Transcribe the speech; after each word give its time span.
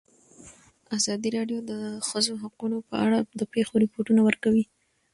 ازادي 0.97 1.29
راډیو 1.37 1.59
د 1.63 1.65
د 1.71 1.73
ښځو 2.07 2.33
حقونه 2.43 2.77
په 2.89 2.95
اړه 3.05 3.17
د 3.39 3.41
پېښو 3.53 3.73
رپوټونه 3.83 4.21
ورکړي. 4.25 4.63